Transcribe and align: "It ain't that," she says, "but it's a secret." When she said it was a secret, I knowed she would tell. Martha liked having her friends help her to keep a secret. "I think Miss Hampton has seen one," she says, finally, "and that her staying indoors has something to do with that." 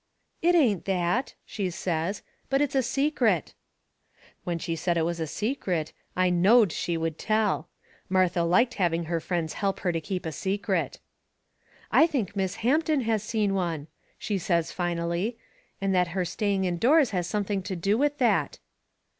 "It 0.41 0.55
ain't 0.55 0.85
that," 0.85 1.35
she 1.45 1.69
says, 1.69 2.23
"but 2.49 2.59
it's 2.59 2.73
a 2.73 2.81
secret." 2.81 3.53
When 4.43 4.57
she 4.57 4.75
said 4.75 4.97
it 4.97 5.03
was 5.05 5.19
a 5.19 5.27
secret, 5.27 5.93
I 6.15 6.31
knowed 6.31 6.71
she 6.71 6.97
would 6.97 7.19
tell. 7.19 7.69
Martha 8.09 8.41
liked 8.41 8.73
having 8.73 9.03
her 9.03 9.19
friends 9.19 9.53
help 9.53 9.81
her 9.81 9.91
to 9.91 10.01
keep 10.01 10.25
a 10.25 10.31
secret. 10.31 10.97
"I 11.91 12.07
think 12.07 12.35
Miss 12.35 12.55
Hampton 12.65 13.01
has 13.01 13.21
seen 13.21 13.53
one," 13.53 13.89
she 14.17 14.39
says, 14.39 14.71
finally, 14.71 15.37
"and 15.79 15.93
that 15.93 16.07
her 16.17 16.25
staying 16.25 16.65
indoors 16.65 17.11
has 17.11 17.27
something 17.27 17.61
to 17.61 17.75
do 17.75 17.95
with 17.95 18.17
that." 18.17 18.57